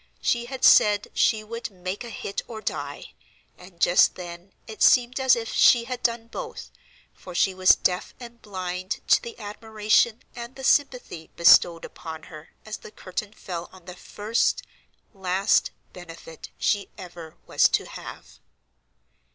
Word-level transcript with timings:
She 0.19 0.45
had 0.45 0.63
said 0.65 1.09
she 1.13 1.43
would 1.43 1.69
"make 1.69 2.03
a 2.03 2.09
hit 2.09 2.41
or 2.47 2.59
die;" 2.59 3.13
and 3.55 3.79
just 3.79 4.15
then 4.15 4.51
it 4.65 4.81
seemed 4.81 5.19
as 5.19 5.35
if 5.35 5.53
she 5.53 5.83
had 5.83 6.01
done 6.01 6.25
both, 6.25 6.71
for 7.13 7.35
she 7.35 7.53
was 7.53 7.75
deaf 7.75 8.15
and 8.19 8.41
blind 8.41 9.01
to 9.09 9.21
the 9.21 9.37
admiration 9.37 10.23
and 10.35 10.55
the 10.55 10.63
sympathy 10.63 11.29
bestowed 11.35 11.85
upon 11.85 12.23
her 12.33 12.49
as 12.65 12.77
the 12.77 12.89
curtain 12.89 13.31
fell 13.31 13.69
on 13.71 13.85
the 13.85 13.95
first, 13.95 14.63
last 15.13 15.69
benefit 15.93 16.49
she 16.57 16.89
ever 16.97 17.37
was 17.45 17.69
to 17.69 17.85
have. 17.85 18.39